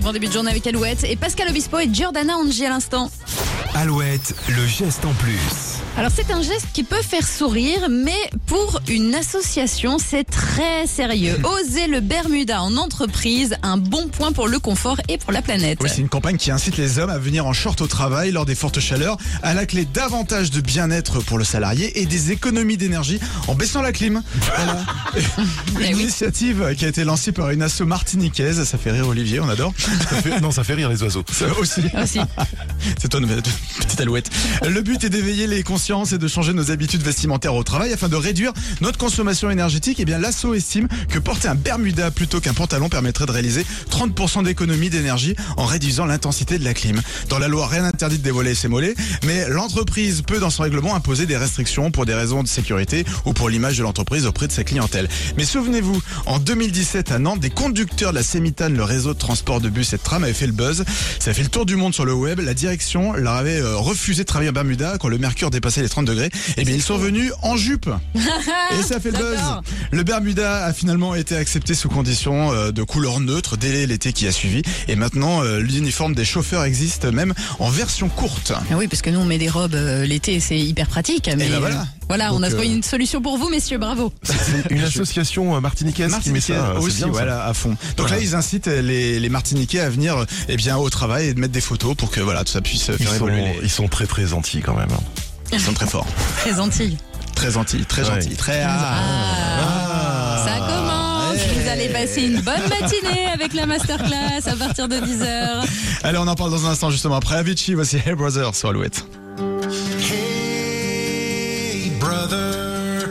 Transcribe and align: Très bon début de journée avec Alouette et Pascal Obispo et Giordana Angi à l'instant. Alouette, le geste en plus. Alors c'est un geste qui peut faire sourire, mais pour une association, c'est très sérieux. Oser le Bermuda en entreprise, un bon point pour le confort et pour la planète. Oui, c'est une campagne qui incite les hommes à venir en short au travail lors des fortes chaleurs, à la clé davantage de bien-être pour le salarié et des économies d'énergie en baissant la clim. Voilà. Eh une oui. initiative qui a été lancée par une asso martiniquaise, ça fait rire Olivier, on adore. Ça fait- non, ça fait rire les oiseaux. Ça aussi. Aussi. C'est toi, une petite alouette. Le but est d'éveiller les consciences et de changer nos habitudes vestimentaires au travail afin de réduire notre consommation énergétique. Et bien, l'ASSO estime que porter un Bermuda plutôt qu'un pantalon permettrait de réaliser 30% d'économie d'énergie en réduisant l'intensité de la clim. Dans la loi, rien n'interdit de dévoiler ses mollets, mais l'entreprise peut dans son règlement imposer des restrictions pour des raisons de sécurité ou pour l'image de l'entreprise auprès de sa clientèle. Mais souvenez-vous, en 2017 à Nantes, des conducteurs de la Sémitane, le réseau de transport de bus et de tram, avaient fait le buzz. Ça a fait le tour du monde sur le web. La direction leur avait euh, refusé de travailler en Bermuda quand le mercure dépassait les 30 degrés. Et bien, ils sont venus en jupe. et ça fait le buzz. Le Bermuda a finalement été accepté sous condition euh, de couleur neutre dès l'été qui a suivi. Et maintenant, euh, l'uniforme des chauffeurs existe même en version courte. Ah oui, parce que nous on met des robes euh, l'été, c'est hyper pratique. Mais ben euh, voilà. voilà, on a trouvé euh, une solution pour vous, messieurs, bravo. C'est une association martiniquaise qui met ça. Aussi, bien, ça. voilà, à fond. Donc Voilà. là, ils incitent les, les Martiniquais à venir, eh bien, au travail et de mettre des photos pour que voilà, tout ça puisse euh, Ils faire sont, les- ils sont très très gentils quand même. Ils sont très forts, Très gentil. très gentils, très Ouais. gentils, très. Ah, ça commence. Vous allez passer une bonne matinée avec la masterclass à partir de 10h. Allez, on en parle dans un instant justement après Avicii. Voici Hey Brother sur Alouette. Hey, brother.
Très 0.00 0.06
bon 0.06 0.12
début 0.14 0.28
de 0.28 0.32
journée 0.32 0.50
avec 0.50 0.66
Alouette 0.66 1.04
et 1.04 1.14
Pascal 1.14 1.50
Obispo 1.50 1.78
et 1.78 1.86
Giordana 1.92 2.34
Angi 2.34 2.64
à 2.64 2.70
l'instant. 2.70 3.10
Alouette, 3.74 4.34
le 4.48 4.66
geste 4.66 5.04
en 5.04 5.12
plus. 5.12 5.82
Alors 5.98 6.12
c'est 6.14 6.30
un 6.30 6.40
geste 6.40 6.68
qui 6.72 6.82
peut 6.82 7.02
faire 7.02 7.26
sourire, 7.26 7.88
mais 7.90 8.16
pour 8.46 8.80
une 8.88 9.14
association, 9.14 9.98
c'est 9.98 10.24
très 10.24 10.86
sérieux. 10.86 11.36
Oser 11.44 11.88
le 11.88 12.00
Bermuda 12.00 12.62
en 12.62 12.78
entreprise, 12.78 13.56
un 13.62 13.76
bon 13.76 14.08
point 14.08 14.32
pour 14.32 14.48
le 14.48 14.58
confort 14.58 14.98
et 15.08 15.18
pour 15.18 15.30
la 15.30 15.42
planète. 15.42 15.78
Oui, 15.82 15.90
c'est 15.92 16.00
une 16.00 16.08
campagne 16.08 16.38
qui 16.38 16.50
incite 16.50 16.78
les 16.78 16.98
hommes 16.98 17.10
à 17.10 17.18
venir 17.18 17.44
en 17.46 17.52
short 17.52 17.78
au 17.82 17.86
travail 17.86 18.30
lors 18.30 18.46
des 18.46 18.54
fortes 18.54 18.80
chaleurs, 18.80 19.18
à 19.42 19.52
la 19.52 19.66
clé 19.66 19.84
davantage 19.84 20.50
de 20.50 20.62
bien-être 20.62 21.20
pour 21.20 21.36
le 21.36 21.44
salarié 21.44 22.00
et 22.00 22.06
des 22.06 22.32
économies 22.32 22.78
d'énergie 22.78 23.20
en 23.46 23.54
baissant 23.54 23.82
la 23.82 23.92
clim. 23.92 24.22
Voilà. 24.56 24.78
Eh 25.80 25.88
une 25.90 25.96
oui. 25.96 26.02
initiative 26.02 26.74
qui 26.76 26.84
a 26.84 26.88
été 26.88 27.04
lancée 27.04 27.32
par 27.32 27.50
une 27.50 27.62
asso 27.62 27.82
martiniquaise, 27.84 28.62
ça 28.64 28.78
fait 28.78 28.90
rire 28.92 29.08
Olivier, 29.08 29.40
on 29.40 29.48
adore. 29.48 29.72
Ça 29.78 30.16
fait- 30.16 30.40
non, 30.40 30.50
ça 30.50 30.62
fait 30.62 30.74
rire 30.74 30.88
les 30.88 31.02
oiseaux. 31.02 31.24
Ça 31.32 31.46
aussi. 31.58 31.82
Aussi. 32.00 32.20
C'est 32.98 33.08
toi, 33.08 33.20
une 33.20 33.28
petite 33.28 34.00
alouette. 34.00 34.30
Le 34.68 34.80
but 34.82 35.02
est 35.04 35.08
d'éveiller 35.10 35.46
les 35.46 35.62
consciences 35.62 35.89
et 35.90 36.18
de 36.18 36.28
changer 36.28 36.52
nos 36.52 36.70
habitudes 36.70 37.02
vestimentaires 37.02 37.52
au 37.56 37.64
travail 37.64 37.92
afin 37.92 38.08
de 38.08 38.14
réduire 38.14 38.52
notre 38.80 38.96
consommation 38.96 39.50
énergétique. 39.50 39.98
Et 39.98 40.04
bien, 40.04 40.18
l'ASSO 40.18 40.54
estime 40.54 40.86
que 41.08 41.18
porter 41.18 41.48
un 41.48 41.56
Bermuda 41.56 42.12
plutôt 42.12 42.40
qu'un 42.40 42.54
pantalon 42.54 42.88
permettrait 42.88 43.26
de 43.26 43.32
réaliser 43.32 43.66
30% 43.90 44.44
d'économie 44.44 44.88
d'énergie 44.88 45.34
en 45.56 45.64
réduisant 45.64 46.06
l'intensité 46.06 46.60
de 46.60 46.64
la 46.64 46.74
clim. 46.74 47.02
Dans 47.28 47.40
la 47.40 47.48
loi, 47.48 47.66
rien 47.66 47.82
n'interdit 47.82 48.18
de 48.18 48.22
dévoiler 48.22 48.54
ses 48.54 48.68
mollets, 48.68 48.94
mais 49.26 49.48
l'entreprise 49.48 50.22
peut 50.22 50.38
dans 50.38 50.50
son 50.50 50.62
règlement 50.62 50.94
imposer 50.94 51.26
des 51.26 51.36
restrictions 51.36 51.90
pour 51.90 52.06
des 52.06 52.14
raisons 52.14 52.44
de 52.44 52.48
sécurité 52.48 53.04
ou 53.24 53.32
pour 53.32 53.48
l'image 53.48 53.76
de 53.76 53.82
l'entreprise 53.82 54.26
auprès 54.26 54.46
de 54.46 54.52
sa 54.52 54.62
clientèle. 54.62 55.08
Mais 55.36 55.44
souvenez-vous, 55.44 56.00
en 56.26 56.38
2017 56.38 57.10
à 57.10 57.18
Nantes, 57.18 57.40
des 57.40 57.50
conducteurs 57.50 58.12
de 58.12 58.18
la 58.18 58.22
Sémitane, 58.22 58.76
le 58.76 58.84
réseau 58.84 59.12
de 59.12 59.18
transport 59.18 59.60
de 59.60 59.68
bus 59.68 59.92
et 59.92 59.96
de 59.96 60.02
tram, 60.02 60.22
avaient 60.22 60.32
fait 60.34 60.46
le 60.46 60.52
buzz. 60.52 60.84
Ça 61.18 61.32
a 61.32 61.34
fait 61.34 61.42
le 61.42 61.48
tour 61.48 61.66
du 61.66 61.74
monde 61.74 61.94
sur 61.94 62.04
le 62.04 62.14
web. 62.14 62.38
La 62.38 62.54
direction 62.54 63.12
leur 63.14 63.34
avait 63.34 63.60
euh, 63.60 63.76
refusé 63.76 64.22
de 64.22 64.26
travailler 64.26 64.50
en 64.50 64.52
Bermuda 64.52 64.96
quand 65.00 65.08
le 65.08 65.18
mercure 65.18 65.50
dépassait 65.50 65.69
les 65.82 65.88
30 65.88 66.04
degrés. 66.06 66.30
Et 66.56 66.64
bien, 66.64 66.74
ils 66.74 66.82
sont 66.82 66.98
venus 66.98 67.32
en 67.42 67.56
jupe. 67.56 67.88
et 68.14 68.82
ça 68.82 69.00
fait 69.00 69.10
le 69.10 69.18
buzz. 69.18 69.38
Le 69.92 70.02
Bermuda 70.02 70.64
a 70.64 70.72
finalement 70.72 71.14
été 71.14 71.36
accepté 71.36 71.74
sous 71.74 71.88
condition 71.88 72.52
euh, 72.52 72.72
de 72.72 72.82
couleur 72.82 73.20
neutre 73.20 73.56
dès 73.56 73.86
l'été 73.86 74.12
qui 74.12 74.26
a 74.26 74.32
suivi. 74.32 74.62
Et 74.88 74.96
maintenant, 74.96 75.42
euh, 75.44 75.60
l'uniforme 75.60 76.14
des 76.14 76.24
chauffeurs 76.24 76.64
existe 76.64 77.04
même 77.04 77.32
en 77.58 77.68
version 77.70 78.08
courte. 78.08 78.52
Ah 78.56 78.74
oui, 78.76 78.88
parce 78.88 79.02
que 79.02 79.10
nous 79.10 79.20
on 79.20 79.24
met 79.24 79.38
des 79.38 79.48
robes 79.48 79.74
euh, 79.74 80.04
l'été, 80.04 80.40
c'est 80.40 80.58
hyper 80.58 80.88
pratique. 80.88 81.28
Mais 81.28 81.48
ben 81.48 81.52
euh, 81.54 81.58
voilà. 81.60 81.86
voilà, 82.08 82.34
on 82.34 82.42
a 82.42 82.48
trouvé 82.48 82.66
euh, 82.68 82.74
une 82.74 82.82
solution 82.82 83.20
pour 83.22 83.38
vous, 83.38 83.48
messieurs, 83.48 83.78
bravo. 83.78 84.12
C'est 84.22 84.70
une 84.70 84.82
association 84.82 85.60
martiniquaise 85.60 86.14
qui 86.22 86.30
met 86.30 86.40
ça. 86.40 86.74
Aussi, 86.80 86.96
bien, 86.98 87.06
ça. 87.06 87.12
voilà, 87.12 87.44
à 87.46 87.54
fond. 87.54 87.70
Donc 87.96 88.08
Voilà. 88.08 88.16
là, 88.16 88.22
ils 88.22 88.34
incitent 88.34 88.66
les, 88.66 89.18
les 89.20 89.28
Martiniquais 89.28 89.80
à 89.80 89.90
venir, 89.90 90.24
eh 90.48 90.56
bien, 90.56 90.76
au 90.76 90.88
travail 90.90 91.28
et 91.28 91.34
de 91.34 91.40
mettre 91.40 91.52
des 91.52 91.60
photos 91.60 91.94
pour 91.96 92.10
que 92.10 92.20
voilà, 92.20 92.44
tout 92.44 92.52
ça 92.52 92.60
puisse 92.60 92.88
euh, 92.90 92.96
Ils 92.98 93.06
faire 93.06 93.18
sont, 93.18 93.26
les- 93.26 93.58
ils 93.62 93.70
sont 93.70 93.88
très 93.88 94.06
très 94.06 94.26
gentils 94.26 94.60
quand 94.60 94.74
même. 94.76 94.88
Ils 95.52 95.60
sont 95.60 95.72
très 95.74 95.86
forts, 95.86 96.06
Très 96.38 96.54
gentil. 96.54 96.96
très 97.34 97.50
gentils, 97.50 97.84
très 97.84 98.02
Ouais. 98.02 98.20
gentils, 98.20 98.36
très. 98.36 98.62
Ah, 98.66 100.44
ça 100.46 100.58
commence. 100.60 101.38
Vous 101.54 101.68
allez 101.68 101.88
passer 101.88 102.22
une 102.22 102.40
bonne 102.40 102.60
matinée 102.68 103.26
avec 103.32 103.54
la 103.54 103.66
masterclass 103.66 104.46
à 104.46 104.56
partir 104.56 104.88
de 104.88 104.96
10h. 104.96 105.64
Allez, 106.04 106.18
on 106.18 106.26
en 106.28 106.34
parle 106.34 106.50
dans 106.50 106.66
un 106.66 106.70
instant 106.70 106.90
justement 106.90 107.16
après 107.16 107.36
Avicii. 107.36 107.74
Voici 107.74 107.96
Hey 108.04 108.14
Brother 108.14 108.54
sur 108.54 108.68
Alouette. 108.70 109.04
Hey, 110.10 111.90
brother. 112.00 113.08